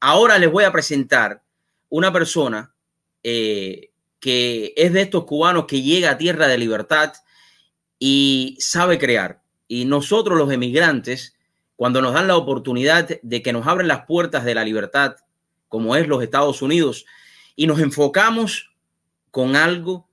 [0.00, 1.42] Ahora les voy a presentar
[1.88, 2.74] una persona
[3.22, 7.12] eh, que es de estos cubanos que llega a tierra de libertad
[7.98, 9.42] y sabe crear.
[9.68, 11.36] Y nosotros los emigrantes,
[11.76, 15.16] cuando nos dan la oportunidad de que nos abren las puertas de la libertad,
[15.68, 17.06] como es los Estados Unidos,
[17.54, 18.70] y nos enfocamos
[19.30, 20.08] con algo,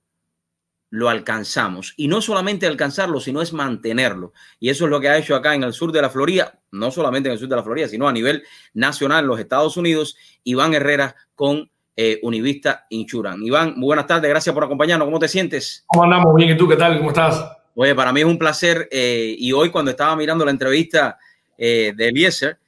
[0.90, 1.94] lo alcanzamos.
[1.96, 4.32] Y no solamente alcanzarlo, sino es mantenerlo.
[4.60, 6.90] Y eso es lo que ha hecho acá en el sur de la Florida, no
[6.90, 8.44] solamente en el sur de la Florida, sino a nivel
[8.74, 13.44] nacional en los Estados Unidos, Iván Herrera con eh, Univista Insurance.
[13.44, 15.06] Iván, muy buenas tardes, gracias por acompañarnos.
[15.06, 15.84] ¿Cómo te sientes?
[15.86, 16.34] ¿Cómo andamos?
[16.36, 16.98] Bien, ¿y tú qué tal?
[16.98, 17.44] ¿Cómo estás?
[17.74, 18.88] Oye, para mí es un placer.
[18.90, 21.18] Eh, y hoy, cuando estaba mirando la entrevista
[21.58, 22.58] eh, de Eliezer,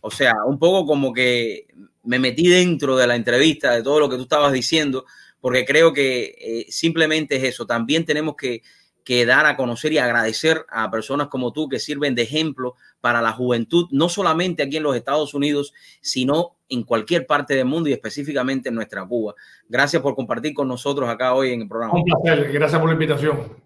[0.00, 1.66] o sea, un poco como que
[2.06, 5.04] me metí dentro de la entrevista, de todo lo que tú estabas diciendo,
[5.46, 7.66] porque creo que simplemente es eso.
[7.66, 8.62] También tenemos que
[9.06, 13.22] que dar a conocer y agradecer a personas como tú que sirven de ejemplo para
[13.22, 17.88] la juventud, no solamente aquí en los Estados Unidos, sino en cualquier parte del mundo
[17.88, 19.36] y específicamente en nuestra Cuba.
[19.68, 21.94] Gracias por compartir con nosotros acá hoy en el programa.
[21.94, 23.56] Un placer, gracias por la invitación.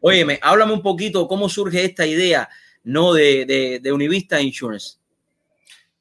[0.00, 2.48] Óyeme, háblame un poquito cómo surge esta idea
[2.82, 4.98] no de, de, Univista Insurance.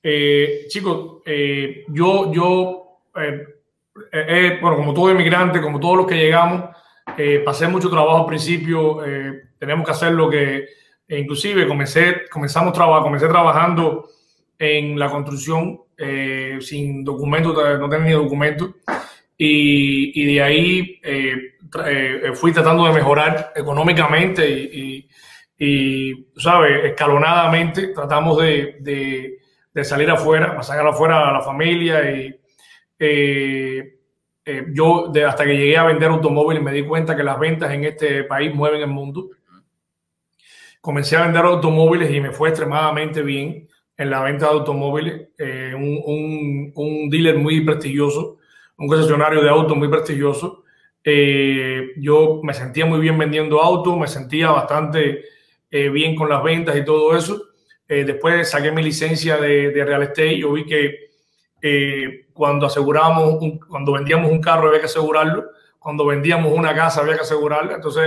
[0.02, 3.59] Eh, chicos, eh, yo, yo eh,
[4.62, 6.76] bueno, como todo inmigrante, como todos los que llegamos,
[7.18, 10.66] eh, pasé mucho trabajo al principio, eh, tenemos que hacer lo que,
[11.08, 14.08] e inclusive comencé, comenzamos trabajo, comencé trabajando
[14.58, 18.72] en la construcción eh, sin documentos, no tenía ni documentos,
[19.38, 21.02] y, y, de ahí
[22.34, 25.10] fui tratando de mejorar económicamente y,
[25.58, 26.84] y, ¿sabes?
[26.84, 29.40] Escalonadamente tratamos de, de,
[29.74, 32.39] de salir afuera, sacar afuera a la familia y
[34.50, 37.84] eh, yo hasta que llegué a vender automóviles me di cuenta que las ventas en
[37.84, 39.30] este país mueven el mundo.
[40.82, 45.28] Comencé a vender automóviles y me fue extremadamente bien en la venta de automóviles.
[45.38, 48.38] Eh, un, un, dealer muy prestigioso,
[48.78, 50.64] un concesionario de autos muy prestigioso.
[51.04, 55.26] Eh, yo me sentía muy bien vendiendo autos, me sentía bastante
[55.70, 57.50] bien con las ventas y todo eso.
[57.88, 60.40] después saqué mi licencia de, de real estate.
[60.40, 61.09] Yo vi que
[61.62, 63.38] eh, cuando asegurábamos,
[63.68, 67.76] cuando vendíamos un carro había que asegurarlo, cuando vendíamos una casa había que asegurarla.
[67.76, 68.04] Entonces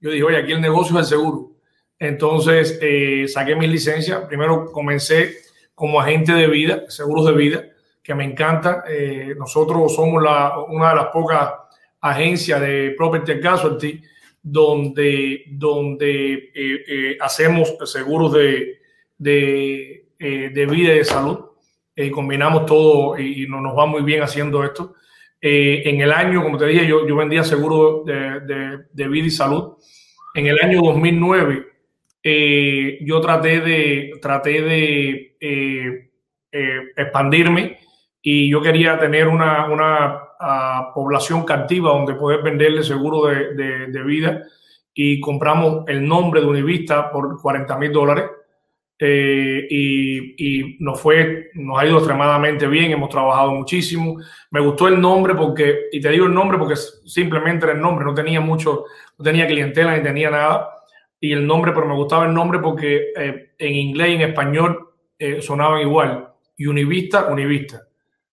[0.00, 1.52] yo dije, oye, aquí el negocio es el seguro.
[1.98, 4.20] Entonces eh, saqué mis licencias.
[4.26, 5.36] Primero comencé
[5.74, 7.64] como agente de vida, seguros de vida,
[8.02, 8.84] que me encanta.
[8.88, 10.22] Eh, nosotros somos
[10.68, 11.52] una de las pocas
[12.00, 14.02] agencias de Property Casualty
[14.42, 18.80] donde, donde hacemos seguros de,
[19.18, 21.51] de, de vida y de salud
[21.94, 24.94] eh, combinamos todo y, no, nos va muy bien haciendo esto.
[25.40, 29.30] Eh, en el año, como te dije, yo, yo vendía seguro de, de, vida y
[29.30, 29.74] salud.
[30.34, 31.66] En el año 2009,
[32.22, 36.08] eh, yo traté de, traté de
[36.96, 37.78] expandirme
[38.22, 44.02] y yo quería tener una, una ah, población captiva donde poder venderle seguro de, de,
[44.04, 44.44] vida
[44.94, 48.26] y compramos el nombre de Univista por 40 mil dólares
[49.04, 54.20] eh, y, nos fue, nos ha ido extremadamente bien, hemos trabajado muchísimo.
[54.52, 58.04] Me gustó el nombre porque, y te digo el nombre porque simplemente era el nombre,
[58.04, 58.84] no tenía mucho,
[59.18, 60.70] no tenía clientela ni tenía nada.
[61.18, 64.90] Y el nombre, pero me gustaba el nombre porque eh, en inglés y en español
[65.18, 66.28] eh, sonaban igual.
[66.60, 67.82] Univista, Univista.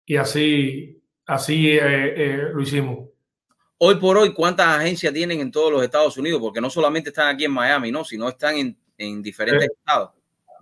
[0.05, 1.79] Y así, así
[2.53, 3.09] lo hicimos.
[3.79, 6.39] Hoy por hoy, ¿cuántas agencias tienen en todos los Estados Unidos?
[6.39, 8.03] Porque no solamente están aquí en Miami, ¿no?
[8.03, 10.18] Sino están en, en diferentes estados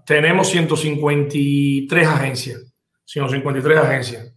[0.08, 2.62] tenemos 153 agencias,
[3.04, 4.34] 153 agencias.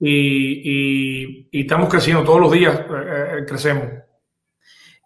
[0.00, 3.84] Y, y, estamos creciendo todos los días, eh, eh, crecemos.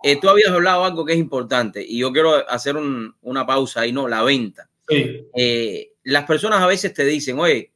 [0.03, 2.75] Eh, tú habías hablado algo que es importante y yo quiero hacer
[3.21, 4.09] una pausa ahí, ¿no?
[4.09, 4.69] La venta.
[4.89, 5.29] Sí.
[6.05, 7.73] las personas a veces te dicen, oye,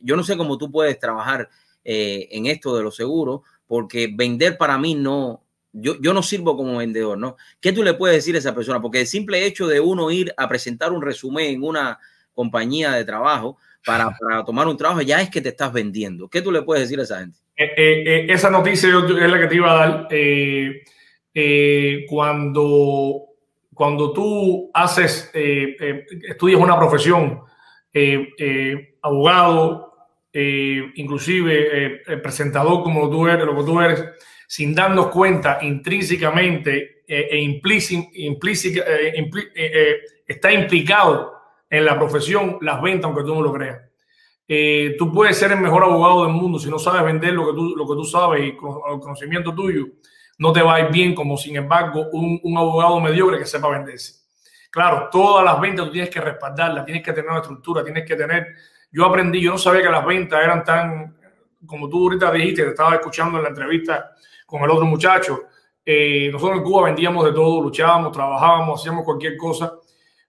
[0.00, 1.50] yo no sé cómo tú puedes trabajar
[1.84, 7.18] en esto de los seguros, porque vender para mí no, yo, no sirvo como vendedor,
[7.18, 7.36] ¿no?
[7.60, 8.80] ¿Qué tú le puedes decir a esa persona?
[8.80, 11.98] Porque el simple hecho de uno ir a presentar un resumen en una
[12.32, 14.10] compañía de trabajo para,
[14.46, 16.28] tomar un trabajo ya es que te estás vendiendo.
[16.28, 17.38] ¿Qué tú le puedes decir a esa gente?
[17.56, 20.08] Eh, eh, eh, esa noticia es la que te iba a dar.
[22.08, 23.22] cuando,
[23.74, 27.40] cuando tú haces, estudias una profesión,
[29.02, 29.94] abogado,
[30.32, 34.04] inclusive presentador como tú eres, lo que tú eres,
[34.46, 39.96] sin darnos cuenta intrínsecamente eh, e implícita, eh, eh,
[40.26, 41.34] está implicado
[41.68, 43.80] en la profesión las ventas, aunque tú no lo creas.
[44.98, 47.76] tú puedes ser el mejor abogado del mundo si no sabes vender lo que tú,
[47.76, 49.86] lo que tú sabes y con el conocimiento tuyo,
[50.38, 53.68] no te va a ir bien como sin embargo un, un abogado mediocre que sepa
[53.68, 54.26] venderse.
[54.70, 58.14] Claro, todas las ventas tú tienes que respaldarlas, tienes que tener una estructura, tienes que
[58.14, 58.48] tener
[58.90, 61.16] Yo aprendí, yo no sabía que las ventas eran tan,
[61.64, 64.10] como tú ahorita dijiste, te estaba escuchando en la entrevista
[64.46, 65.42] con el otro muchacho.
[65.84, 69.74] Eh, nosotros en Cuba vendíamos de todo, luchábamos, trabajábamos, hacíamos cualquier cosa,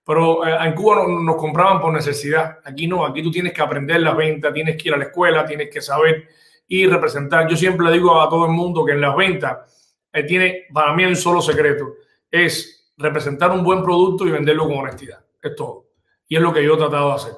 [0.04, 2.60] pero eh, en Cuba no, nos compraban por necesidad.
[2.66, 5.46] Aquí no, aquí tú tienes que aprender la venta, tienes que ir a la escuela,
[5.46, 6.28] tienes que saber
[6.68, 7.48] y representar.
[7.48, 10.94] Yo siempre le digo a todo el mundo que en las ventas eh, tiene para
[10.94, 11.96] mí un solo secreto,
[12.30, 15.24] es representar un buen producto y venderlo con honestidad.
[15.42, 15.86] Es todo.
[16.28, 17.34] Y es lo que yo he tratado de hacer.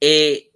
[0.00, 0.50] Eh,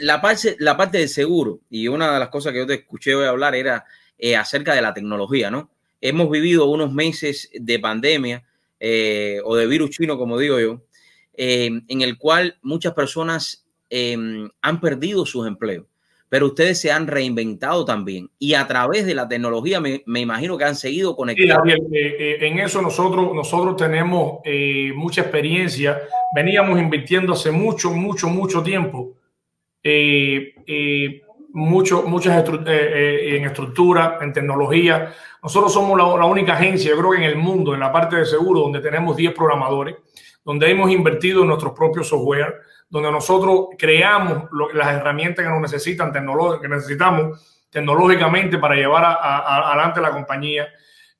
[0.00, 3.14] la, parte, la parte del seguro, y una de las cosas que yo te escuché
[3.14, 3.84] hoy hablar era
[4.18, 5.70] eh, acerca de la tecnología, ¿no?
[6.00, 8.44] Hemos vivido unos meses de pandemia
[8.78, 10.82] eh, o de virus chino, como digo yo,
[11.38, 15.84] en el cual muchas personas han perdido sus empleos
[16.28, 20.64] pero ustedes se han reinventado también y a través de la tecnología me, imagino que
[20.64, 21.62] han seguido conectados.
[21.68, 24.40] Sí, en eso nosotros, nosotros tenemos
[24.96, 26.02] mucha experiencia
[26.34, 29.14] veníamos invirtiendo hace mucho, mucho, mucho tiempo,
[29.82, 31.22] eh, eh,
[31.56, 35.14] mucho, muchas eh, en estructura, en tecnología.
[35.42, 38.26] Nosotros somos la, única agencia, yo creo que en el mundo, en la parte de
[38.26, 39.96] seguro, donde tenemos 10 programadores,
[40.44, 42.56] donde hemos invertido en nuestros propios software,
[42.90, 50.10] donde nosotros creamos las herramientas que nos necesitan, que necesitamos tecnológicamente para llevar adelante la
[50.10, 50.68] compañía.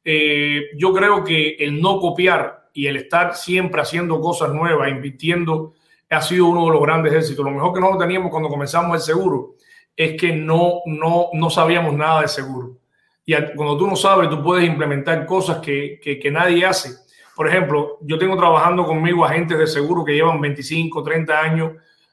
[0.05, 5.73] yo creo que el no copiar y el estar siempre haciendo cosas nuevas, invirtiendo,
[6.11, 7.45] ha sido uno de los grandes éxitos.
[7.45, 9.56] Lo mejor que no teníamos cuando comenzamos el seguro
[9.97, 12.77] es que no, no, no sabíamos nada de seguro.
[13.25, 16.91] Y cuando tú no sabes, tú puedes implementar cosas que, que, nadie hace.
[17.35, 21.73] Por ejemplo, yo tengo trabajando conmigo agentes de seguro que llevan 25, 30 años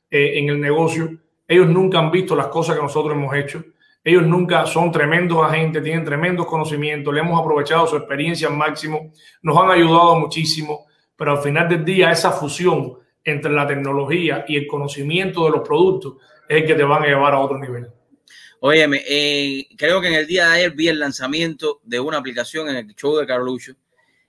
[0.09, 1.11] eh, en el negocio.
[1.47, 3.63] Ellos nunca han visto las cosas que nosotros hemos hecho.
[4.03, 9.11] Ellos nunca son tremendos agentes, tienen tremendos conocimientos, le hemos aprovechado su experiencia al máximo,
[9.41, 14.57] nos han ayudado muchísimo, pero al final del día esa fusión entre la tecnología y
[14.57, 16.15] el conocimiento de los productos
[16.55, 17.87] es el que te van a llevar a otro nivel.
[18.59, 22.69] Óyeme, eh, creo que en el día de ayer vi el lanzamiento de una aplicación
[22.69, 23.73] en el show de Carlucho,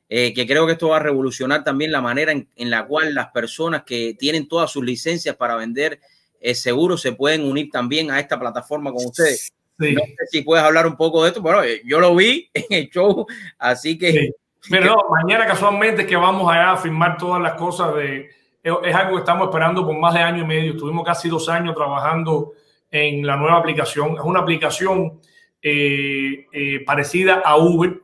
[0.09, 3.29] eh, que creo que esto va a revolucionar también la manera en, la cual las
[3.29, 6.01] personas que tienen todas sus licencias para vender
[6.41, 9.53] eh, seguros se pueden unir también a esta plataforma con ustedes.
[9.79, 11.41] No sé si puedes hablar un poco de esto.
[11.41, 13.27] Bueno, yo lo vi en el show,
[13.59, 14.31] así que.
[14.69, 18.31] Pero mañana casualmente es que vamos allá a firmar todas las cosas de.
[18.65, 20.73] Es algo que estamos esperando por más de año y medio.
[20.73, 22.53] Estuvimos casi dos años trabajando
[22.91, 24.15] en la nueva aplicación.
[24.15, 25.21] Es una aplicación
[25.61, 28.01] eh, eh, parecida a Uber,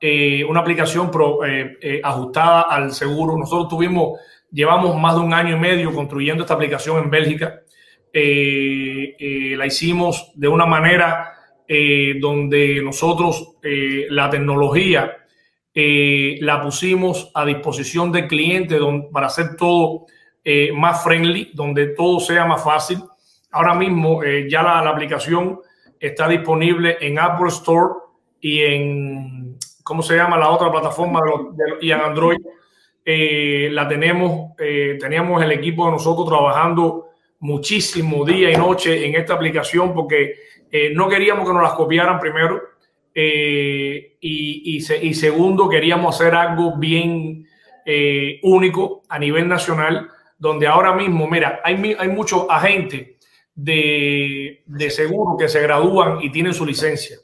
[0.00, 1.12] eh, una aplicación
[2.02, 3.38] ajustada al seguro.
[3.38, 4.18] Nosotros tuvimos,
[4.50, 7.60] llevamos más de un año y medio construyendo esta aplicación en Bélgica.
[8.12, 11.34] La hicimos de una manera
[12.20, 15.19] donde nosotros la tecnología
[16.40, 18.78] la pusimos a disposición del cliente
[19.12, 20.06] para hacer todo
[20.74, 22.98] más friendly, donde todo sea más fácil.
[23.50, 25.60] Ahora mismo ya la, aplicación
[25.98, 27.94] está disponible en Apple Store
[28.40, 31.20] y en, ¿cómo se llama la otra plataforma?
[31.80, 32.38] y en Android.
[33.04, 37.10] la tenemos, teníamos el equipo de nosotros trabajando
[37.40, 40.34] muchísimo día y noche en esta aplicación porque
[40.70, 42.60] eh, no queríamos que nos las copiaran primero
[43.14, 47.46] eh, y, y, segundo queríamos hacer algo bien
[47.84, 50.08] eh, único a nivel nacional
[50.38, 53.18] donde ahora mismo, mira, hay, hay muchos agentes
[53.54, 57.18] de, de seguro que se gradúan y tienen su licencia.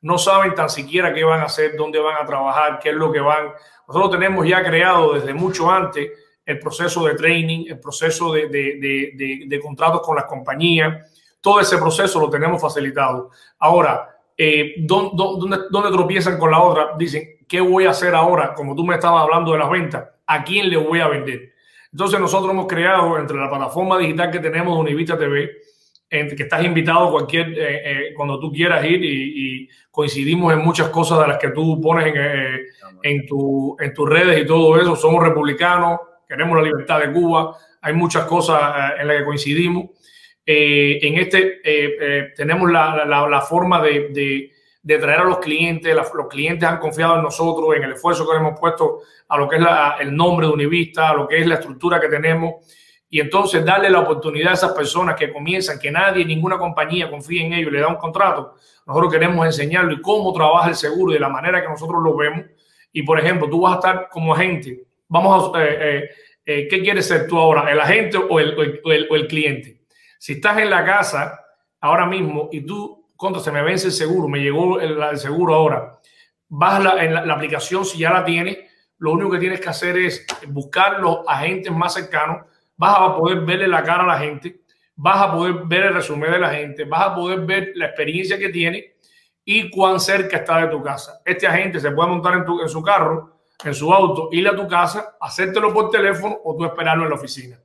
[0.00, 3.12] No saben tan siquiera qué van a hacer, dónde van a trabajar, qué es lo
[3.12, 3.48] que van.
[3.86, 6.10] Nosotros tenemos ya creado desde mucho antes
[6.44, 11.08] el proceso de training, el proceso de, de, de, contratos con las compañías,
[11.40, 13.30] todo ese proceso lo tenemos facilitado.
[13.58, 16.90] Ahora, eh, ¿dónde, dónde, tropiezan con la otra?
[16.98, 18.54] Dicen, ¿qué voy a hacer ahora?
[18.54, 21.52] Como tú me estabas hablando de las ventas, ¿a quién le voy a vender?
[21.92, 25.50] Entonces nosotros hemos creado entre la plataforma digital que tenemos Univista TV,
[26.08, 30.88] en que estás invitado cualquier eh, eh, cuando tú quieras ir y, coincidimos en muchas
[30.88, 32.62] cosas de las que tú pones en,
[33.02, 34.96] en, tu, en tus redes y todo eso.
[34.96, 39.90] Somos republicanos, queremos la libertad de Cuba, hay muchas cosas eh, en las que coincidimos.
[40.44, 44.50] Eh, en este eh, tenemos la, la, forma de,
[44.82, 48.36] de, traer a los clientes, los clientes han confiado en nosotros, en el esfuerzo que
[48.36, 49.62] hemos puesto a lo que es
[50.00, 52.54] el nombre de Univista, a lo que es la estructura que tenemos.
[53.08, 57.44] Y entonces darle la oportunidad a esas personas que comienzan, que nadie, ninguna compañía confía
[57.44, 58.56] en ellos, le da un contrato.
[58.86, 62.46] Nosotros queremos enseñarle cómo trabaja el seguro y de la manera que nosotros lo vemos.
[62.92, 66.10] Y por ejemplo, tú vas a estar como agente Vamos a, eh, eh,
[66.46, 67.70] eh, ¿qué quieres ser tú ahora?
[67.70, 68.56] ¿El agente o el,
[69.10, 69.81] o el, cliente?
[70.22, 71.44] Si estás en la casa
[71.80, 75.98] ahora mismo y tú, contra, se me vence el seguro, me llegó el, seguro ahora,
[76.48, 78.56] vas la, en la, aplicación, si ya la tienes,
[78.98, 83.40] lo único que tienes que hacer es buscar los agentes más cercanos, vas a poder
[83.40, 84.60] verle la cara a la gente,
[84.94, 88.38] vas a poder ver el resumen de la gente, vas a poder ver la experiencia
[88.38, 88.94] que tiene
[89.44, 91.20] y cuán cerca está de tu casa.
[91.24, 94.54] Este agente se puede montar en, tu, en su carro, en su auto, ir a
[94.54, 97.58] tu casa, hacértelo por teléfono o tú esperarlo en la oficina.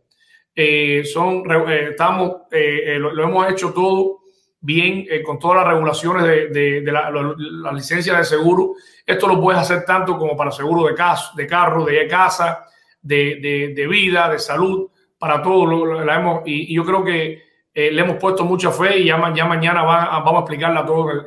[0.59, 4.21] Eh, son, eh, estamos, eh, lo, hemos hecho todo
[4.59, 8.73] bien con todas las regulaciones de, de, la, la, licencia de seguro.
[9.05, 12.65] Esto lo puedes hacer tanto como para seguro de, caso, de carro, de casa,
[12.99, 15.63] de, de vida, de salud, para todo.
[15.67, 17.43] Lo, la hemos, y, yo creo que
[17.75, 21.23] le hemos puesto mucha fe y ya, ya mañana vamos a explicarla todo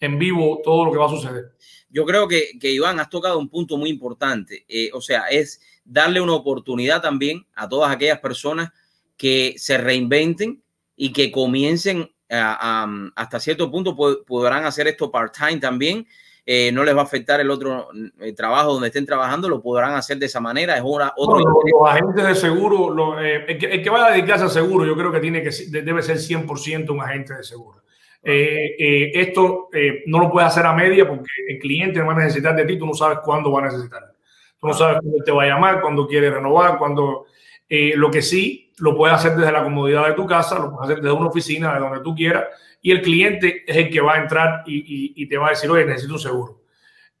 [0.00, 1.52] en vivo, todo lo que va a suceder.
[1.88, 4.66] Yo creo que, que Iván, has tocado un punto muy importante.
[4.92, 8.70] o sea, es darle una oportunidad también a todas aquellas personas
[9.16, 10.62] que se reinventen
[10.96, 16.06] y que comiencen hasta cierto punto podrán hacer esto part-time también.
[16.46, 19.94] Eh, no les va a afectar el otro eh, trabajo donde estén trabajando, lo podrán
[19.94, 20.76] hacer de esa manera.
[20.76, 24.44] Es una, otro los, agentes de seguro, eh, el, que, el, que, va a dedicarse
[24.44, 27.82] al seguro, yo creo que tiene que debe ser 100% un agente de seguro.
[28.22, 29.68] esto
[30.06, 32.86] no lo puedes hacer a media porque el cliente va a necesitar de ti, tú
[32.86, 34.12] no sabes cuándo va a necesitar.
[34.60, 37.26] Tú no sabes cuándo te va a llamar, cuándo quiere renovar, cuando
[37.68, 40.90] eh, lo que sí lo puedes hacer desde la comodidad de tu casa, lo puedes
[40.90, 42.44] hacer desde una oficina, de donde tú quieras,
[42.82, 45.70] y el cliente es el que va a entrar y, y, te va a decir,
[45.70, 46.62] oye, necesito un seguro.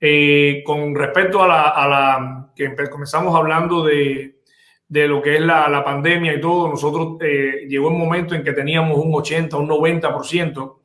[0.00, 4.40] Eh, con respecto a la, a la, que comenzamos hablando de,
[4.88, 8.42] de lo que es la, la, pandemia y todo, nosotros eh, llegó un momento en
[8.42, 10.78] que teníamos un 80, un 90%,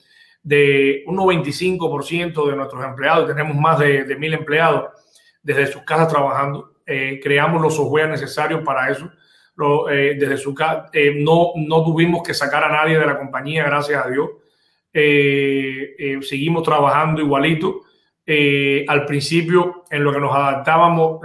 [0.43, 4.89] de un 95% de nuestros empleados, tenemos más de, de mil empleados
[5.45, 6.73] desde sus casas trabajando.
[6.85, 9.09] Eh, creamos los software necesarios para eso.
[9.55, 13.17] Lo, eh, desde su casa, eh, no, no tuvimos que sacar a nadie de la
[13.17, 14.29] compañía, gracias a Dios.
[16.27, 17.81] seguimos trabajando igualito.
[18.87, 21.21] al principio, en lo que nos adaptábamos,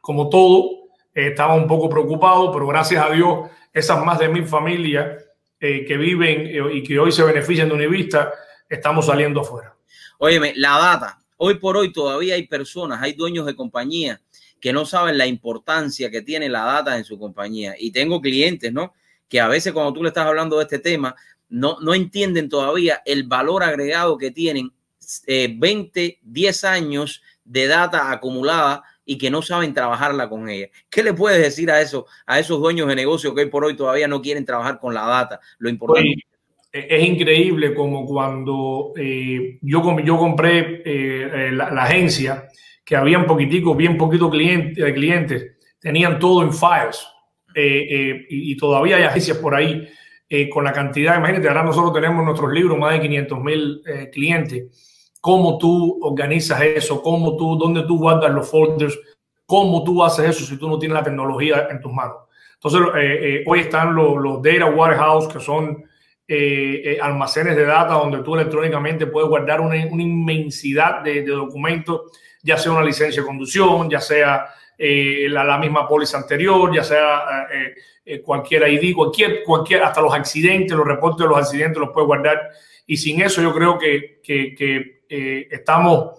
[0.00, 0.70] como todo,
[1.12, 5.24] estaba un poco preocupado, pero gracias a Dios, esas más de mil familias
[5.60, 8.32] que viven y que hoy se benefician de Univista,
[8.68, 9.74] estamos saliendo afuera.
[10.18, 14.20] Óyeme, la data, Hoy por hoy todavía hay personas, hay dueños de compañía
[14.60, 17.74] que no saben la importancia que tiene la data en su compañía.
[17.78, 18.92] Y tengo clientes, ¿no?
[19.28, 21.14] Que a veces cuando tú le estás hablando de este tema,
[21.48, 24.72] no, no entienden todavía el valor agregado que tienen
[25.28, 30.68] 20, eh, 10 años de data acumulada y que no saben trabajarla con ella.
[30.90, 33.76] ¿Qué le puedes decir a eso, a esos dueños de negocio que hoy por hoy
[33.76, 35.40] todavía no quieren trabajar con la data?
[35.58, 36.37] Lo importante es
[36.72, 42.48] increíble como cuando eh, yo, yo compré eh, la, agencia,
[42.84, 47.06] que había un poquitico, bien poquito cliente, de clientes, tenían todo en files.
[47.54, 49.88] Eh, y, todavía hay agencias por ahí
[50.52, 53.82] con la cantidad, imagínate, ahora nosotros tenemos nuestros libros, más de 500 mil
[54.12, 55.10] clientes.
[55.22, 57.02] ¿Cómo tú organizas eso?
[57.02, 58.96] ¿Cómo tú, dónde tú guardas los folders?
[59.46, 62.18] ¿Cómo tú haces eso si tú no tienes la tecnología en tus manos?
[62.54, 65.87] Entonces, hoy están los, los data warehouse, que son
[66.30, 72.58] eh, eh, almacenes de data donde tú electrónicamente puedes guardar una, inmensidad de, documentos, ya
[72.58, 77.48] sea una licencia de conducción, ya sea eh, la, misma póliza anterior, ya sea
[78.22, 82.50] cualquier ID, cualquier, cualquier, hasta los accidentes, los reportes de los accidentes los puedes guardar.
[82.86, 86.10] Y sin eso yo creo que, que, estamos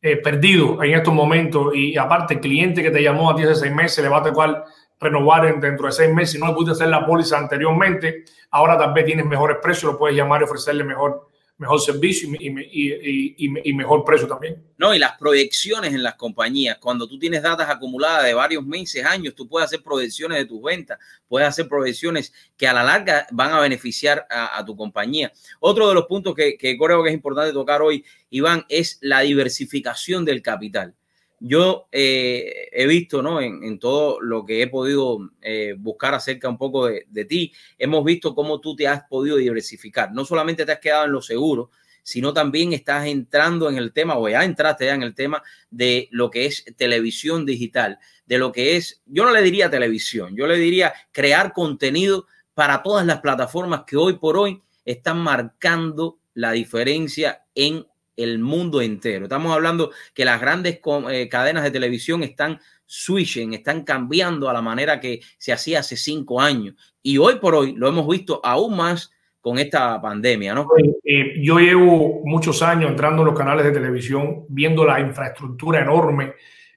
[0.00, 1.74] perdidos en estos momentos.
[1.74, 4.22] Y aparte, el cliente que te llamó a ti hace seis meses le va a
[4.22, 4.64] tocar
[5.00, 6.32] renovar dentro de seis meses.
[6.32, 9.98] Si no le pudiste hacer la póliza anteriormente, ahora tal vez tienes mejores precios, lo
[9.98, 11.28] puedes llamar y ofrecerle mejor,
[11.58, 14.62] mejor servicio y, mejor precio también.
[14.76, 19.04] No, y las proyecciones en las compañías, cuando tú tienes datas acumuladas de varios meses,
[19.04, 23.26] años, tú puedes hacer proyecciones de tus ventas, puedes hacer proyecciones que a la larga
[23.30, 25.32] van a beneficiar a, tu compañía.
[25.60, 30.24] Otro de los puntos que creo que es importante tocar hoy, Iván, es la diversificación
[30.24, 30.94] del capital
[31.40, 33.40] yo eh, he visto, ¿no?
[33.40, 38.34] En, todo lo que he podido eh, buscar acerca un poco de, ti, hemos visto
[38.34, 40.12] cómo tú te has podido diversificar.
[40.12, 41.70] No solamente te has quedado en lo seguro,
[42.02, 46.08] sino también estás entrando en el tema, o ya entraste ya en el tema de
[46.10, 50.46] lo que es televisión digital, de lo que es, yo no le diría televisión, yo
[50.46, 56.52] le diría crear contenido para todas las plataformas que hoy por hoy están marcando la
[56.52, 57.86] diferencia en
[58.18, 59.24] el mundo entero.
[59.24, 64.60] Estamos hablando que las grandes eh, cadenas de televisión están switching, están cambiando a la
[64.60, 66.74] manera que se hacía hace cinco años.
[67.02, 70.66] Y hoy por hoy lo hemos visto aún más con esta pandemia, ¿no?
[71.04, 76.34] Eh, yo llevo muchos años entrando en los canales de televisión, viendo la infraestructura enorme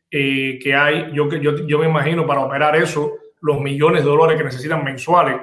[0.09, 1.11] eh, que hay.
[1.13, 5.37] Yo, yo, yo me imagino para operar eso, los millones de dólares que necesitan mensuales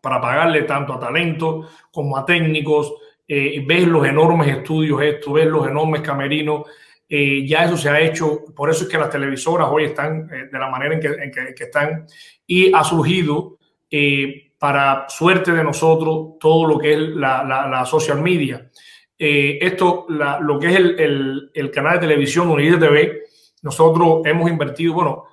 [0.00, 2.94] para pagarle tanto a talento como a técnicos,
[3.26, 6.66] eh, ves los enormes estudios estos, ves los enormes camerinos,
[7.08, 10.48] eh, ya eso se ha hecho, por eso es que las televisoras hoy están eh,
[10.52, 12.06] de la manera en que, están
[12.46, 13.58] y ha surgido
[14.58, 18.68] para suerte de nosotros, todo lo que es la, social media.
[19.16, 23.22] Esto, lo que es el, canal de televisión Unidad TV,
[23.62, 25.26] nosotros hemos invertido, bueno,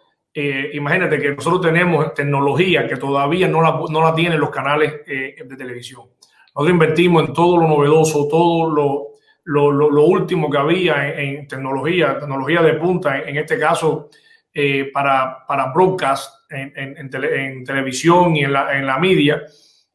[0.74, 5.56] imagínate que nosotros tenemos tecnología que todavía no la, no la tienen los canales de
[5.58, 6.04] televisión.
[6.53, 9.12] Nosotros invertimos en todo lo novedoso, todo lo,
[9.46, 14.10] lo, lo, último que había en, tecnología, tecnología de punta, en, este caso
[14.53, 19.41] eh, para, para broadcast en, en, televisión y en la, en la media.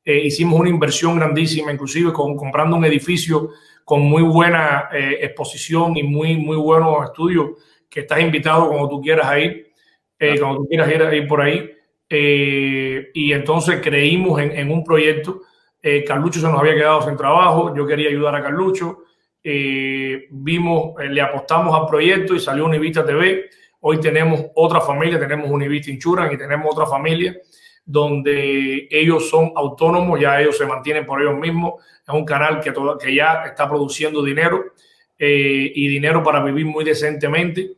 [0.02, 3.50] Eh, hicimos una inversión grandísima, inclusive con, comprando un edificio
[3.84, 7.50] con muy buena eh, exposición y muy, muy buenos estudios,
[7.90, 9.72] que estás invitado cuando tú quieras ir,
[10.40, 11.70] cuando tú quieras ir, ir por ahí.
[12.08, 15.42] y entonces creímos en, un proyecto.
[16.07, 19.05] Carlucho se nos había quedado sin trabajo, yo quería ayudar a Carlucho.
[19.43, 23.49] vimos, le apostamos al proyecto y salió Univista TV
[23.88, 27.37] Hoy tenemos otra familia, tenemos Univista Insurance y tenemos otra familia
[27.85, 31.75] donde ellos son autónomos, ya ellos se mantienen por ellos mismos.
[32.05, 34.73] Es un canal que, ya está produciendo dinero
[35.16, 37.75] eh, y dinero para vivir muy decentemente.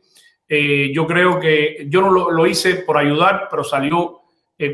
[0.47, 4.18] Eh, yo creo que yo no lo, hice por ayudar, pero salió
[4.59, 4.73] eh,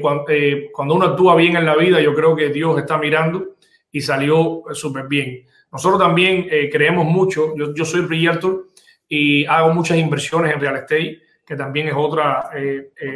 [0.72, 3.56] cuando, uno actúa bien en la vida, yo creo que Dios está mirando
[3.92, 5.46] y salió súper bien.
[5.72, 8.68] Nosotros también creemos mucho, yo, yo soy realtor
[9.08, 13.12] y hago muchas inversiones en real estate que también es otra eh, eh,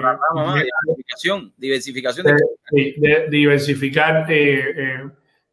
[0.85, 5.03] diversificación, diversificación de, diversificar eh,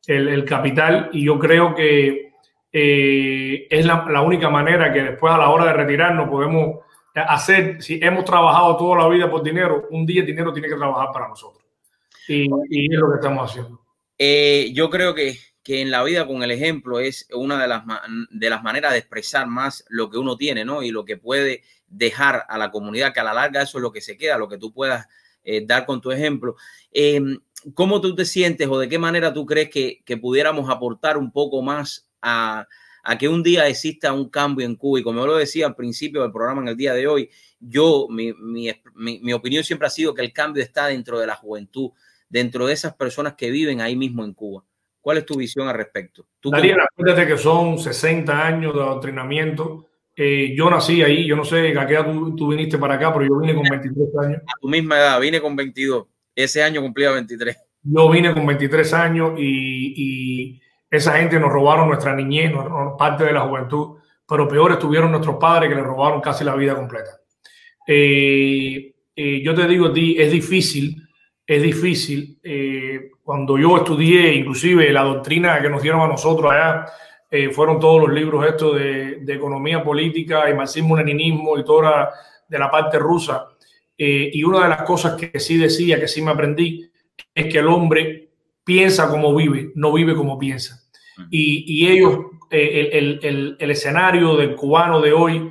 [0.06, 2.32] el, capital y yo creo que
[2.70, 6.80] es la, única manera que después a la hora de retirarnos podemos
[7.22, 10.76] hacer, si hemos trabajado toda la vida por dinero, un día el dinero tiene que
[10.76, 11.64] trabajar para nosotros.
[12.28, 13.80] Y, y es lo que estamos haciendo.
[14.74, 17.82] yo creo que, que, en la vida con el ejemplo es una de las,
[18.30, 20.82] de las maneras de expresar más lo que uno tiene, ¿no?
[20.82, 23.92] Y lo que puede dejar a la comunidad, que a la larga eso es lo
[23.92, 25.06] que se queda, lo que tú puedas
[25.44, 26.56] eh, dar con tu ejemplo.
[26.90, 27.38] Em,
[27.74, 31.62] ¿Cómo tú te sientes o de qué manera tú crees que, pudiéramos aportar un poco
[31.62, 32.66] más a,
[33.18, 35.00] que un día exista un cambio en Cuba?
[35.00, 38.06] Y como yo lo decía al principio del programa en el día de hoy, yo,
[38.10, 38.32] mi,
[38.94, 41.90] mi opinión siempre ha sido que el cambio está dentro de la juventud,
[42.28, 44.64] dentro de esas personas que viven ahí mismo en Cuba.
[45.00, 46.26] ¿Cuál es tu visión al respecto?
[46.40, 49.86] ¿Tú Daría, acuérdate que son 60 años de adoctrinamiento
[50.18, 53.26] eh, yo nací ahí, yo no sé a qué edad tú, viniste para acá, pero
[53.26, 54.42] yo vine con 23 años.
[54.46, 56.06] A tu misma edad, vine con 22.
[56.34, 57.54] Ese año cumplía 23.
[57.82, 60.58] Yo vine con 23 años y,
[60.90, 62.52] esa gente nos robaron nuestra niñez,
[62.98, 66.74] parte de la juventud, pero peor estuvieron nuestros padres que le robaron casi la vida
[66.74, 67.10] completa.
[67.86, 71.02] Eh, eh, yo te digo es difícil,
[71.46, 72.38] es difícil.
[73.22, 76.86] cuando yo estudié, inclusive la doctrina que nos dieron a nosotros allá,
[77.28, 82.10] eh, fueron todos los libros estos de, economía política y marxismo-leninismo y toda
[82.48, 83.48] de la parte rusa.
[83.98, 86.88] Eh, y una de las cosas que sí decía, que sí me aprendí,
[87.34, 88.25] es que el hombre
[88.66, 90.82] piensa como vive, no vive como piensa.
[91.30, 92.18] Y, ellos,
[92.50, 95.50] eh, el, el, escenario del cubano de hoy,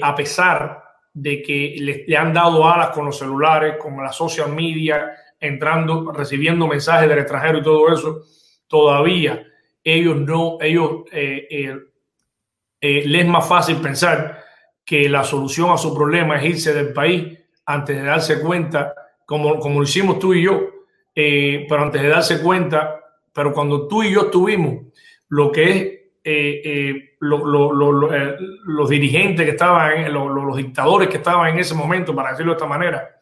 [0.00, 4.52] a pesar de que le, le, han dado alas con los celulares, con la social
[4.52, 8.22] media, entrando, recibiendo mensajes del extranjero y todo eso,
[8.68, 9.44] todavía
[9.84, 11.78] ellos no, ellos eh, eh,
[12.80, 14.42] eh, les es más fácil pensar
[14.84, 18.94] que la solución a su problema es irse del país antes de darse cuenta,
[19.26, 20.60] como, como lo hicimos tú y yo,
[21.14, 23.00] pero antes de darse cuenta,
[23.32, 24.86] pero cuando tú y yo tuvimos
[25.28, 32.30] lo que es los dirigentes que estaban, los dictadores que estaban en ese momento, para
[32.30, 33.16] decirlo de esta manera,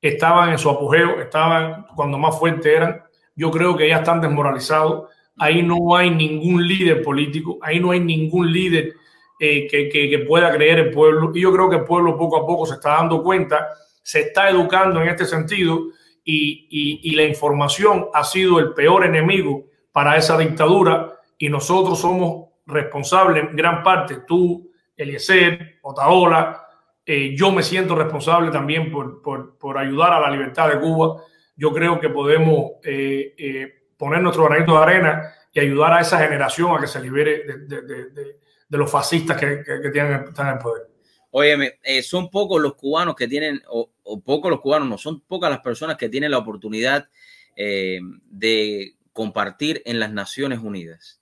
[0.00, 3.02] estaban en su apogeo, estaban cuando más fuertes eran.
[3.34, 8.00] Yo creo que ya están desmoralizados ahí no hay ningún líder político, ahí no hay
[8.00, 8.94] ningún líder
[9.38, 11.30] eh, que, pueda creer el pueblo.
[11.34, 13.68] Y yo creo que el pueblo poco a poco se está dando cuenta,
[14.02, 15.86] se está educando en este sentido
[16.30, 23.44] y, la información ha sido el peor enemigo para esa dictadura y nosotros somos responsables
[23.44, 26.66] en gran parte, tú, Eliezer, Otaola,
[27.06, 31.22] eh, yo me siento responsable también por, ayudar a la libertad de Cuba.
[31.56, 36.76] Yo creo que podemos eh, poner nuestro granito de arena y ayudar a esa generación
[36.76, 40.88] a que se libere de, los fascistas que, tienen, están en poder.
[41.30, 43.90] Oye, eh, son pocos los cubanos que tienen, o,
[44.24, 47.08] pocos los cubanos, no, son pocas las personas que tienen la oportunidad
[47.54, 51.20] eh, de compartir en las Naciones Unidas.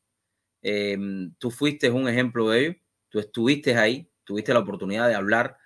[0.63, 0.97] Eh,
[1.39, 2.77] tú fuiste un ejemplo de ello,
[3.09, 5.57] tú estuviste ahí, tuviste la oportunidad de hablar.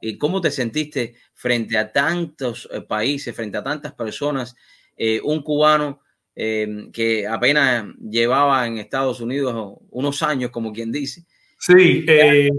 [0.00, 4.54] ¿Y cómo te sentiste frente a tantos países, frente a tantas personas?
[5.22, 6.00] un cubano
[6.34, 11.24] que apenas llevaba en Estados Unidos unos años, como quien dice.
[11.60, 12.50] Sí, eh,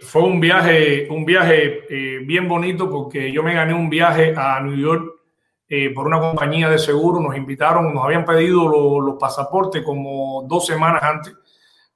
[0.00, 4.60] fue, un viaje, un viaje eh, bien bonito porque yo me gané un viaje a
[4.60, 5.12] New York
[5.68, 8.66] eh, por una compañía de seguro, nos invitaron, nos habían pedido
[8.98, 11.34] los pasaportes como dos semanas antes,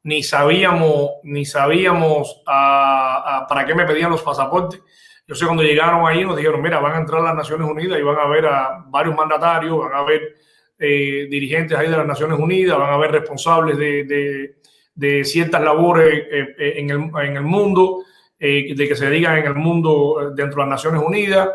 [0.03, 4.83] ni sabíamos, ni sabíamos para qué me pedían los pasaportes.
[5.27, 7.98] Yo sé cuando llegaron ahí nos dijeron, mira, van a entrar a las Naciones Unidas
[7.98, 10.37] y van a ver a varios mandatarios, van a ver
[10.79, 14.57] dirigentes ahí de las Naciones Unidas, van a ver responsables de, de,
[15.24, 18.05] ciertas labores eh, en, el, en, el, mundo,
[18.38, 21.48] de que se digan en el mundo dentro de las Naciones Unidas.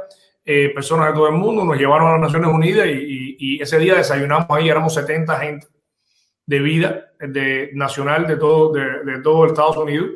[0.50, 3.96] Eh, personas de todo el mundo, nos llevaron a las Naciones Unidas y, ese día
[3.96, 5.68] desayunamos ahí, éramos 70 gente
[6.46, 10.08] de vida de, nacional de todo, de, todo Estados Unidos.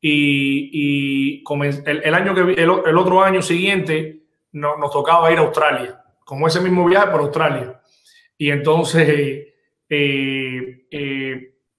[0.00, 1.44] Y,
[1.84, 6.86] el, año que el, otro año siguiente nos tocaba ir a Australia, como ese mismo
[6.86, 7.78] viaje por Australia.
[8.38, 9.54] Y entonces eh,
[9.90, 10.86] eh,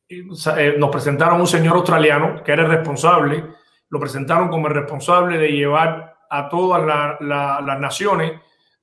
[0.09, 3.43] nos presentaron un señor australiano que era el responsable,
[3.89, 8.33] lo presentaron como el responsable de llevar a todas las naciones,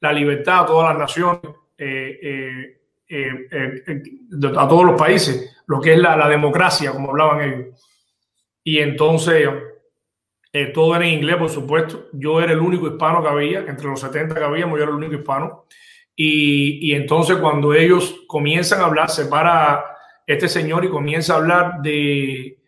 [0.00, 1.40] la libertad a todas las naciones,
[1.78, 4.02] eh, eh, eh,
[4.56, 7.66] a todos los países, lo que es la, democracia, como hablaban ellos.
[8.62, 9.48] Y entonces,
[10.74, 12.06] todo era en inglés, por supuesto.
[12.12, 14.98] Yo era el único hispano que había, entre los 70 que habíamos, yo era el
[14.98, 15.66] único hispano.
[16.16, 19.95] Y, y entonces cuando ellos comienzan a hablar, se para
[20.26, 22.58] este señor y comienza a hablar de,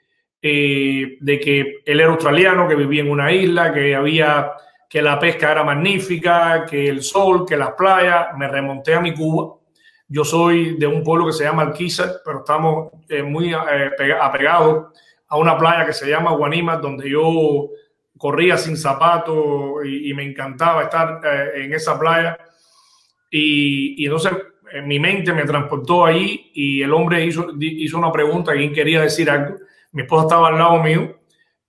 [0.41, 4.53] de que él era australiano, que vivía en una isla, que había
[4.89, 8.29] que la pesca era magnífica, que el sol, que las playas.
[8.37, 9.57] Me remonté a mi Cuba.
[10.09, 14.87] Yo soy de un pueblo que se llama Alquizar, pero estamos eh, muy eh, apegados
[15.29, 17.69] a una playa que se llama Guanima, donde yo
[18.17, 22.39] corría sin zapatos y, me encantaba estar eh, en esa playa.
[23.31, 24.33] Y, y, entonces
[24.73, 29.03] en mi mente me transportó ahí y el hombre hizo, hizo una pregunta, alguien quería
[29.03, 29.57] decir algo.
[29.93, 31.19] Mi esposa estaba al lado mío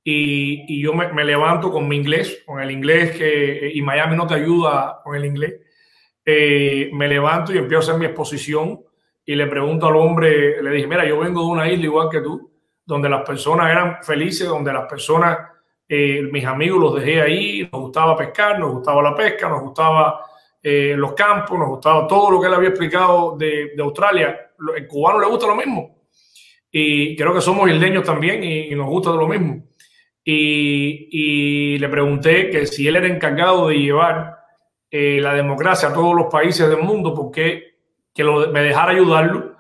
[0.03, 4.35] y, yo me, levanto con mi inglés, con el inglés que, y Miami no te
[4.35, 5.55] ayuda con el inglés,
[6.25, 8.81] eh, me levanto y empiezo a hacer mi exposición
[9.25, 12.21] y le pregunto al hombre, le dije, mira, yo vengo de una isla igual que
[12.21, 12.51] tú,
[12.85, 15.37] donde las personas eran felices, donde las personas,
[15.87, 20.25] eh, mis amigos los dejé ahí, nos gustaba pescar, nos gustaba la pesca, nos gustaba
[20.61, 24.51] eh, los campos, nos gustaba todo lo que él había explicado de, Australia.
[24.75, 25.97] El cubano le gusta lo mismo.
[26.71, 29.63] Y creo que somos isleños también y, nos gusta lo mismo
[30.31, 34.37] y, le pregunté que si él era encargado de llevar
[34.91, 37.77] eh, la democracia a todos los países del mundo, porque
[38.13, 39.55] que me dejara ayudarlo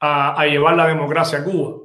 [0.00, 1.79] a, llevar la democracia a Cuba.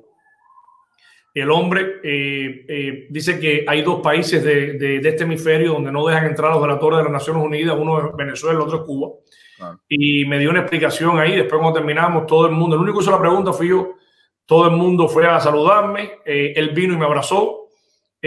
[1.36, 6.26] El hombre eh, eh, dice que hay dos países de, este hemisferio donde no dejan
[6.26, 9.10] entrar a los relatores de las Naciones Unidas, uno es Venezuela, el otro es Cuba.
[9.88, 13.04] Y me dio una explicación ahí, después cuando terminamos, todo el mundo, el único que
[13.04, 13.95] hizo la pregunta fui yo,
[14.45, 17.65] todo el mundo fue a saludarme, él vino y me abrazó,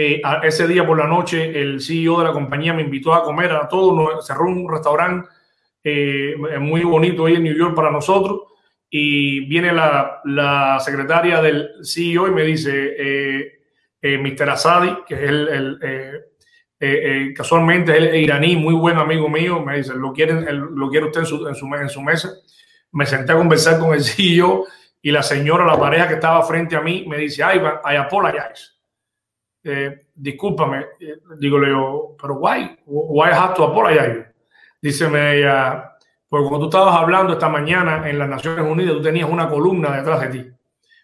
[0.01, 3.51] eh, ese día por la noche el CEO de la compañía me invitó a comer
[3.51, 5.27] a todos, cerró un restaurante
[5.83, 8.43] eh, muy bonito ahí en New York para nosotros
[8.89, 13.59] y viene la, secretaria del CEO y me dice, eh,
[14.01, 14.49] eh Mr.
[14.49, 16.23] Asadi, que es el,
[17.35, 21.21] casualmente es el iraní, muy buen amigo mío, me dice, ¿lo quiere, lo quiere usted
[21.21, 22.29] en su, en, en su mesa?
[22.91, 24.65] Me senté a conversar con el CEO
[25.01, 28.79] y la señora, la pareja que estaba frente a mí, me dice, ay, I apologize
[29.63, 34.25] eh, discúlpame, eh, digo yo, pero why, why have to apologize?
[34.81, 35.88] Díceme ella,
[36.29, 39.97] porque cuando tú estabas hablando esta mañana en las Naciones Unidas, tú tenías una columna
[39.97, 40.49] detrás de ti.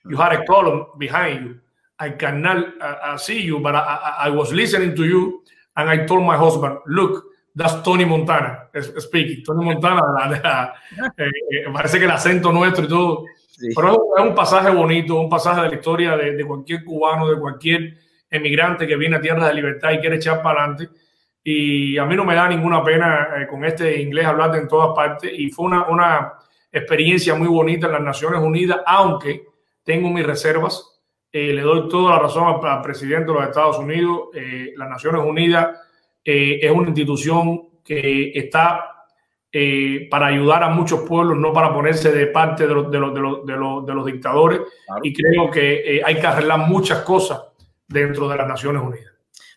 [0.06, 1.60] You had a column behind you.
[2.00, 5.44] I cannot uh, see you, but I, I, was listening to you
[5.78, 7.24] and I told my husband, look,
[7.56, 8.68] that's Tony Montana
[9.00, 9.44] speaking.
[9.44, 10.74] Tony Montana,
[11.18, 13.26] eh, eh, parece que el acento nuestro y todo.
[13.76, 17.40] Pero es un pasaje bonito, un pasaje de la historia de, de cualquier cubano, de
[17.40, 17.98] cualquier
[18.30, 20.90] emigrante que viene a tierras de libertad y quiere echar para adelante.
[21.48, 24.96] Y a mí no me da ninguna pena eh, con este inglés hablar en todas
[24.96, 25.32] partes.
[25.32, 26.34] Y fue una, una
[26.72, 29.44] experiencia muy bonita en las Naciones Unidas, aunque
[29.84, 31.04] tengo mis reservas.
[31.32, 34.30] Eh, le doy toda la razón al, presidente de los Estados Unidos.
[34.34, 35.82] Eh, las Naciones Unidas
[36.24, 38.92] es una institución que está
[40.10, 43.20] para ayudar a muchos pueblos, no para ponerse de parte de los, de los, de
[43.22, 44.62] los, de los, de los dictadores.
[45.04, 47.44] Y creo que hay que arreglar muchas cosas
[47.88, 49.15] dentro de las Naciones Unidas.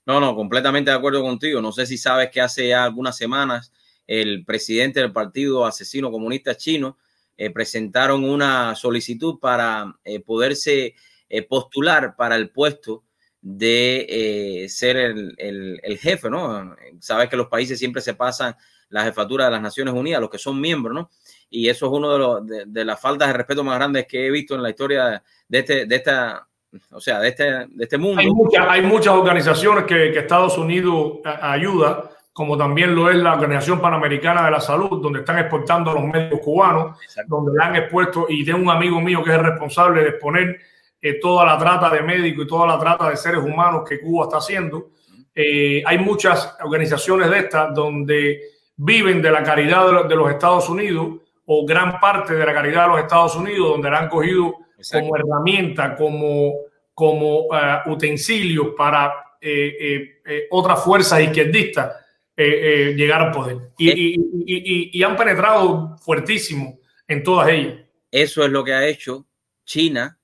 [0.08, 1.60] No, no, completamente de acuerdo contigo.
[1.60, 3.74] No sé si sabes que hace ya algunas semanas
[4.06, 6.96] el presidente del Partido Asesino Comunista Chino
[7.36, 10.94] eh, presentaron una solicitud para eh, poderse
[11.28, 13.04] eh, postular para el puesto
[13.42, 16.74] de ser el, jefe, ¿no?
[17.00, 18.56] Sabes que los países siempre se pasan
[18.88, 21.10] la jefatura de las Naciones Unidas, los que son miembros, ¿no?
[21.50, 24.54] Y eso es uno de, de las faltas de respeto más grandes que he visto
[24.54, 26.47] en la historia de, este, de esta
[26.92, 28.20] o sea, de este, de este mundo.
[28.20, 28.28] Hay,
[28.68, 34.44] hay muchas organizaciones que, que, Estados Unidos ayuda, como también lo es la Organización Panamericana
[34.44, 38.44] de la Salud, donde están exportando a los médicos cubanos, donde le han expuesto, y
[38.44, 40.60] tengo un amigo mío que es el responsable de exponer
[41.00, 44.24] eh, toda la trata de médicos y toda la trata de seres humanos que Cuba
[44.24, 44.90] está haciendo.
[45.34, 48.40] Eh, hay muchas organizaciones de estas donde
[48.76, 51.08] viven de la caridad de los Estados Unidos
[51.46, 54.54] o gran parte de la caridad de los Estados Unidos, donde la han cogido
[54.92, 56.54] como herramienta, como,
[56.94, 60.18] como uh, utensilios para eh,
[60.50, 61.92] otras fuerzas izquierdistas
[62.40, 63.72] eh, eh, llegar al poder.
[63.76, 67.80] Y, han penetrado fuertísimo en todas ellas.
[68.12, 69.26] Eso es lo que ha hecho
[69.64, 70.20] China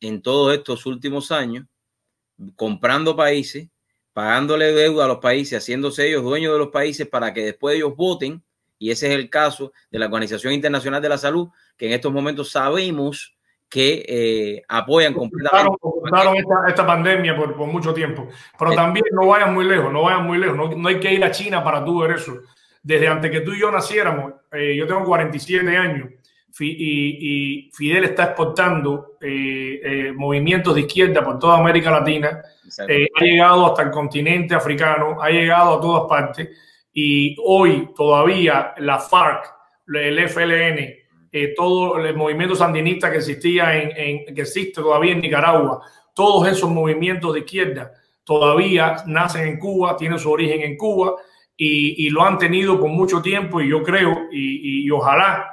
[0.00, 1.66] en todos estos últimos años,
[2.56, 3.68] comprando países,
[4.14, 7.94] pagándole deuda a los países, haciéndose ellos dueños de los países para que después ellos
[7.94, 8.42] voten.
[8.78, 12.10] Y ese es el caso de la Organización Internacional de la Salud, que en estos
[12.10, 13.36] momentos sabemos
[13.68, 15.76] que eh, apoyan completamente.
[16.38, 18.28] esta, esta, pandemia por, por, mucho tiempo.
[18.58, 20.56] Pero también no vayan muy lejos, no vayan muy lejos.
[20.56, 22.38] No, no, hay que ir a China para tú ver eso.
[22.82, 26.08] Desde antes que tú y yo naciéramos, eh, yo tengo 47 años
[26.60, 32.40] y, y Fidel está exportando eh, movimientos de izquierda por toda América Latina.
[32.78, 36.48] ha llegado hasta el continente africano, ha llegado a todas partes.
[36.92, 39.52] Y hoy todavía la FARC,
[39.94, 40.97] el FLN,
[41.30, 45.82] eh, todo el movimiento sandinista que existía en, que existe todavía en Nicaragua,
[46.14, 47.92] todos esos movimientos de izquierda
[48.24, 51.14] todavía nacen en Cuba, tienen su origen en Cuba
[51.56, 55.50] y, lo han tenido por mucho tiempo y yo creo y, ojalá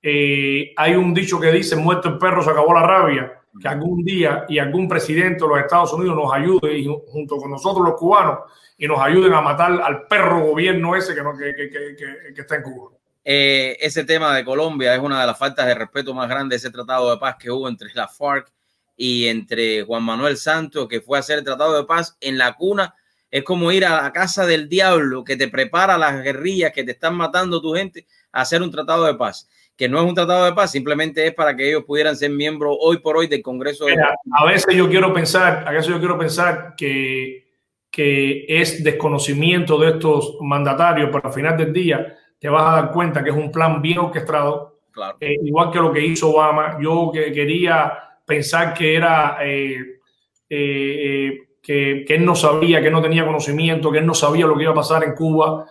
[0.00, 4.04] eh, hay un dicho que dice muerto el perro se acabó la rabia que algún
[4.04, 7.96] día y algún presidente de los Estados Unidos nos ayude y junto con nosotros los
[7.96, 8.38] cubanos
[8.76, 11.22] y nos ayuden a matar al perro gobierno ese que,
[11.54, 12.97] que, que está en Cuba.
[13.30, 16.70] Eh, ese tema de Colombia es una de las faltas de respeto más grandes, ese
[16.70, 18.50] tratado de paz que hubo entre la FARC
[18.96, 22.54] y entre Juan Manuel Santos, que fue a hacer el tratado de paz en la
[22.54, 22.94] cuna.
[23.30, 26.92] Es como ir a la casa del diablo que te prepara las guerrillas que te
[26.92, 30.46] están matando tu gente a hacer un tratado de paz, que no es un tratado
[30.46, 33.84] de paz, simplemente es para que ellos pudieran ser miembros hoy por hoy del Congreso.
[33.84, 33.94] De...
[34.32, 37.46] a veces yo quiero pensar, a veces yo quiero pensar que,
[37.90, 42.92] que es desconocimiento de estos mandatarios, pero al final del día te vas a dar
[42.92, 44.78] cuenta que es un plan bien orquestado,
[45.20, 46.78] eh, igual que lo que hizo Obama.
[46.80, 47.92] Yo que quería
[48.24, 50.00] pensar que era eh,
[50.48, 54.56] eh, que, que, él no sabía, que no tenía conocimiento, que él no sabía lo
[54.56, 55.66] que iba a pasar en Cuba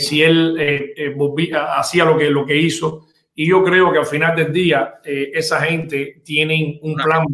[0.00, 0.58] si él
[1.54, 3.06] hacía lo que, lo que hizo.
[3.32, 7.24] Y yo creo que al final del día esa gente tiene un plan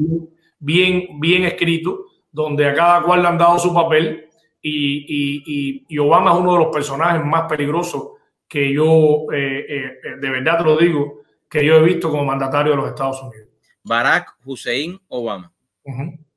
[0.59, 4.27] bien, bien, escrito, donde a cada cual le han dado su papel
[4.61, 8.13] y, y, y Obama es uno de los personajes más peligrosos
[8.48, 12.24] que yo, eh, eh, eh, de verdad te lo digo, que yo he visto como
[12.24, 13.48] mandatario de los Estados Unidos.
[13.83, 15.52] Barack Hussein Obama.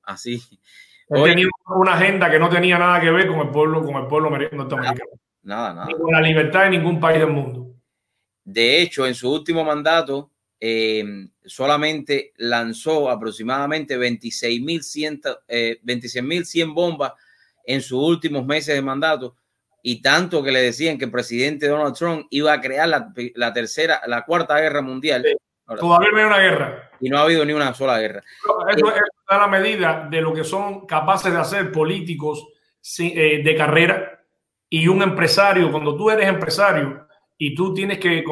[0.03, 0.41] Así.
[1.09, 4.07] Él tenía una agenda que no tenía nada que ver con el pueblo, con el
[4.07, 5.11] pueblo norteamericano.
[5.43, 5.87] Nada, nada.
[5.87, 7.73] Ni con la libertad de ningún país del mundo.
[8.43, 10.31] De hecho, en su último mandato,
[11.45, 17.13] solamente lanzó aproximadamente 26.100 eh, 26, bombas
[17.63, 19.35] en sus últimos meses de mandato
[19.89, 24.01] y tanto que le decían que el presidente Donald Trump iba a crear la, tercera,
[24.05, 25.25] la cuarta guerra mundial.
[25.65, 26.91] Todavía no hay una guerra.
[26.99, 28.21] Y no ha habido ni una sola guerra.
[28.75, 32.49] Eso es la medida de lo que son capaces de hacer políticos
[32.99, 34.25] eh, de carrera
[34.69, 35.71] y un empresario.
[35.71, 38.25] Cuando tú eres empresario y tú tienes que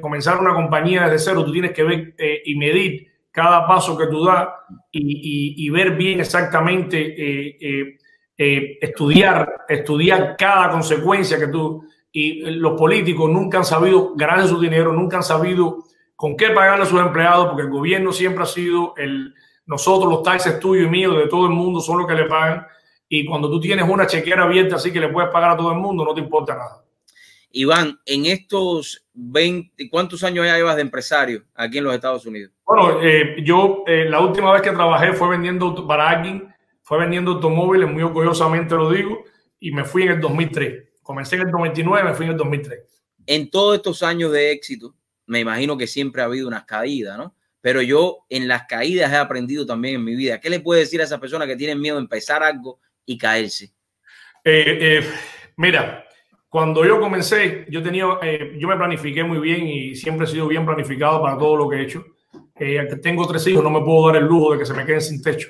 [0.00, 4.06] comenzar una compañía desde cero, tú tienes que ver eh, y medir cada paso que
[4.06, 4.48] tú das
[4.90, 7.98] y, ver bien exactamente eh, eh,
[8.36, 14.92] estudiar, estudiar cada consecuencia que tú y los políticos nunca han sabido ganar su dinero,
[14.92, 18.94] nunca han sabido con qué pagarle a sus empleados, porque el gobierno siempre ha sido
[18.96, 19.34] el
[19.66, 22.66] nosotros los taxes tuyos y míos de todo el mundo son los que le pagan
[23.08, 25.78] y cuando tú tienes una chequera abierta así que le puedes pagar a todo el
[25.78, 26.84] mundo no te importa nada.
[27.50, 32.52] Iván, en estos 20, ¿cuántos años ya llevas de empresario aquí en los Estados Unidos?
[32.66, 36.52] Bueno, eh, yo eh, la última vez que trabajé fue vendiendo para alguien
[36.84, 39.24] fue vendiendo automóviles, muy orgullosamente lo digo,
[39.58, 41.00] y me fui en el 2003.
[41.02, 42.78] Comencé en el 99, me fui en el 2003.
[43.26, 44.94] En todos estos años de éxito,
[45.26, 47.34] me imagino que siempre ha habido unas caídas, ¿no?
[47.62, 50.38] Pero yo en las caídas he aprendido también en mi vida.
[50.38, 53.72] ¿Qué le puede decir a esa persona que tiene miedo de empezar algo y caerse?
[54.44, 55.08] Eh, eh,
[55.56, 56.04] mira,
[56.50, 60.48] cuando yo comencé, yo tenía, eh, yo me planifiqué muy bien y siempre he sido
[60.48, 62.04] bien planificado para todo lo que he hecho.
[63.02, 65.22] tengo tres hijos, no me puedo dar el lujo de que se me queden sin
[65.22, 65.48] techo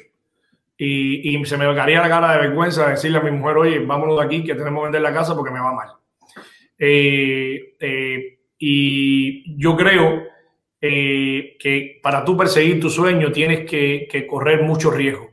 [0.76, 4.18] y, y se me caería la cara de vergüenza decirle a mi mujer, oye, vámonos
[4.18, 5.88] de aquí que tenemos que vender la casa porque me va mal.
[6.78, 10.22] Eh, eh, y yo creo
[10.80, 15.30] eh, que para tú perseguir tu sueño tienes que, que correr mucho riesgo.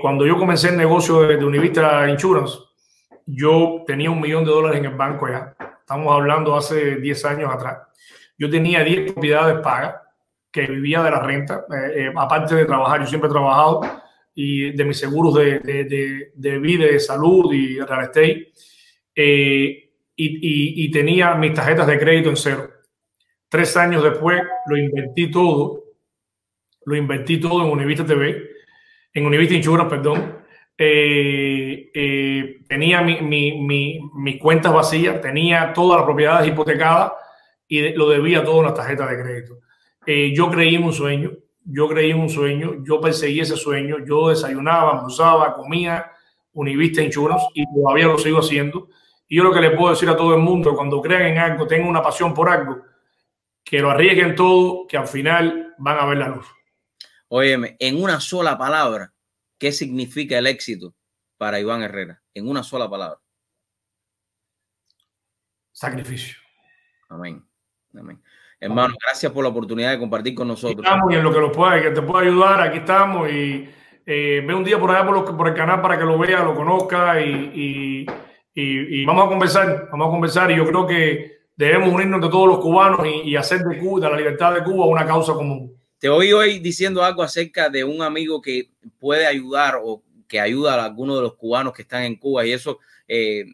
[0.00, 2.58] cuando yo comencé el negocio de, de Univista Insurance,
[3.26, 5.54] yo tenía un millón de dólares en el banco ya.
[5.78, 7.78] Estamos hablando hace 10 años atrás.
[8.36, 9.96] Yo tenía 10 propiedades pagas
[10.50, 13.80] que vivía de la renta, eh, eh, aparte de trabajar, yo siempre he trabajado
[14.42, 18.52] y de mis seguros de, de, de, vida, de salud y real estate.
[19.14, 22.70] Eh, y, y, tenía mis tarjetas de crédito en cero.
[23.48, 25.84] Tres años después lo invertí todo,
[26.84, 28.50] lo invertí todo en Univista TV,
[29.14, 30.38] en Univista Insurance, perdón.
[32.68, 37.12] tenía mi, mi, mi, mis cuentas vacías, tenía todas las propiedades hipotecadas
[37.66, 39.60] y lo debía todo en las tarjetas de crédito.
[40.06, 41.30] Eh, yo creí en un sueño,
[41.72, 46.10] yo creí en un sueño, yo perseguí ese sueño, yo desayunaba, almorzaba, comía
[46.52, 48.88] Univista Insurance y todavía lo sigo haciendo.
[49.28, 51.66] Y yo lo que le puedo decir a todo el mundo, cuando crean en algo,
[51.66, 52.82] tengan una pasión por algo,
[53.62, 56.46] que lo arriesguen todo, que al final van a ver la luz.
[57.28, 59.12] Óyeme, en una sola palabra,
[59.58, 60.94] ¿qué significa el éxito
[61.38, 62.20] para Iván Herrera?
[62.34, 63.20] En una sola palabra.
[65.70, 66.36] Sacrificio.
[67.08, 67.46] Amén.
[67.94, 68.20] Amén.
[68.60, 70.84] Hermano, gracias por la oportunidad de compartir con nosotros.
[70.84, 73.30] Estamos y en lo que, lo pueda, que te pueda ayudar, aquí estamos.
[73.32, 73.66] Y
[74.04, 76.54] eh, ve un día por allá por, por, el canal para que lo vea, lo
[76.54, 78.06] conozca y, y,
[78.54, 79.88] y, vamos a conversar.
[79.90, 80.50] Vamos a conversar.
[80.50, 84.10] Y yo creo que debemos unirnos de todos los cubanos y, hacer de Cuba, de
[84.12, 85.74] la libertad de Cuba, una causa común.
[85.98, 90.74] Te oí hoy diciendo algo acerca de un amigo que puede ayudar o que ayuda
[90.74, 93.44] a algunos de los cubanos que están en Cuba y eso eh,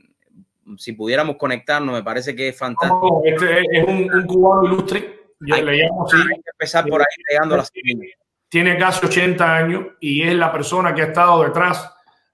[0.77, 3.23] si pudiéramos conectarnos, me parece que es fantástico.
[3.25, 5.27] este es un, cubano ilustre.
[5.53, 6.17] Hay, le llamo así.
[6.17, 7.71] que empezar por ahí llegando las
[8.49, 11.93] Tiene casi 80 años y es la persona que ha estado detrás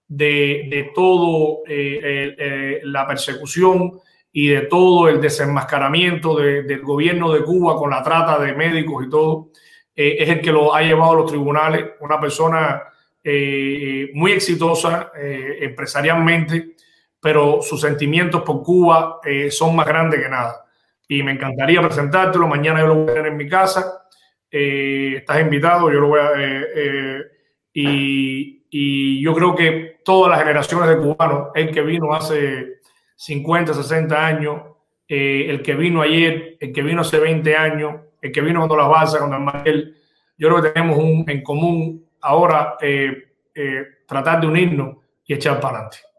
[0.09, 3.99] de, de todo eh, eh, la persecución
[4.31, 9.11] y de todo el desenmascaramiento del gobierno de Cuba con la trata de médicos y
[9.11, 9.51] todo.
[9.95, 12.83] Eh, es el que lo ha llevado a los tribunales, una persona
[14.15, 16.75] muy exitosa empresarialmente
[17.23, 20.67] pero sus sentimientos por Cuba eh, son más grandes que nada.
[21.07, 22.49] Y me encantaría presentártelo.
[22.49, 24.09] Mañana yo lo voy a tener en mi casa.
[24.51, 26.33] Eh, estás invitado, yo lo voy a.
[26.37, 27.23] Eh,
[27.75, 32.81] y, yo creo que todas las generaciones de cubanos, el que vino hace
[33.15, 34.63] 50, 60 años,
[35.07, 38.89] el que vino ayer, el que vino hace 20 años, el que vino cuando las
[38.89, 39.97] balsas, cuando el Manuel,
[40.39, 42.77] yo creo que tenemos un, en común ahora
[44.09, 46.12] tratar de unirnos y echar para adelante.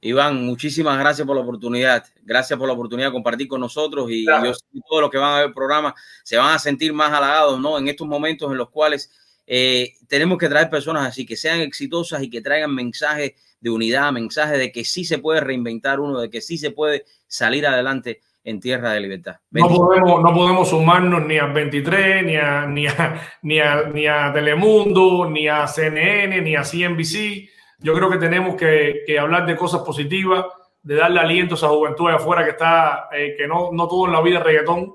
[0.00, 2.04] Iván, muchísimas gracias por la oportunidad.
[2.22, 5.18] Gracias por la oportunidad de compartir con nosotros y yo sé que todos los que
[5.18, 7.78] van a ver el programa se van a sentir más halagados, ¿no?
[7.78, 9.10] En estos momentos en los cuales
[9.46, 14.12] eh, tenemos que traer personas así, que sean exitosas y que traigan mensajes de unidad,
[14.12, 18.20] mensajes de que sí se puede reinventar uno, de que sí se puede salir adelante
[18.44, 19.36] en tierra de libertad.
[19.50, 24.06] No podemos, no podemos sumarnos ni a 23, ni a, ni a, ni a, ni
[24.06, 29.56] a Telemundo, ni a CNN, ni a CNBC yo creo que tenemos que, hablar de
[29.56, 30.44] cosas positivas,
[30.82, 34.06] de darle aliento a esa juventud de afuera que está, eh, que no, no todo
[34.06, 34.94] en la vida es reggaetón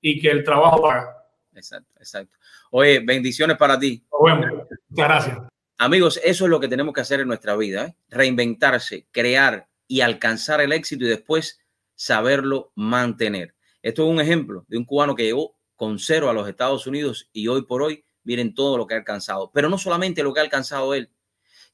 [0.00, 1.16] y que el trabajo paga.
[1.54, 2.36] Exacto, exacto.
[2.70, 4.04] Oye, bendiciones para ti.
[4.10, 5.38] Bueno, muchas gracias.
[5.78, 7.96] Amigos, eso es lo que tenemos que hacer en nuestra vida, ¿eh?
[8.08, 11.60] reinventarse, crear y alcanzar el éxito y después
[11.94, 13.54] saberlo mantener.
[13.82, 17.28] Esto es un ejemplo de un cubano que llegó con cero a los Estados Unidos
[17.32, 19.50] y hoy por hoy miren todo lo que ha alcanzado.
[19.52, 21.10] Pero no solamente lo que ha alcanzado él,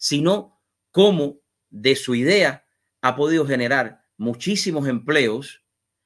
[0.00, 0.58] sino
[0.90, 2.64] cómo de su idea
[3.02, 5.62] ha podido generar muchísimos empleos,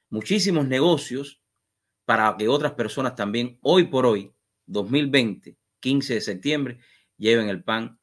[0.09, 1.41] muchísimos negocios
[2.03, 4.33] para que otras personas también hoy por hoy,
[4.65, 6.79] 2020, 15 de septiembre,
[7.17, 7.97] lleven el pan